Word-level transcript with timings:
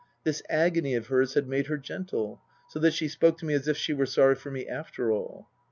This 0.23 0.41
agony 0.49 0.95
of 0.95 1.05
hers 1.09 1.35
had 1.35 1.47
made 1.47 1.67
her 1.67 1.77
gentle, 1.77 2.41
so 2.67 2.79
that 2.79 2.95
she 2.95 3.07
spoke 3.07 3.37
to 3.37 3.45
me 3.45 3.53
as 3.53 3.67
if 3.67 3.77
she 3.77 3.93
were 3.93 4.07
sorry 4.07 4.33
for 4.33 4.49
me 4.49 4.67
after 4.67 5.11
all. 5.11 5.47